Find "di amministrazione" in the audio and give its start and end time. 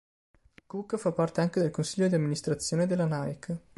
2.07-2.87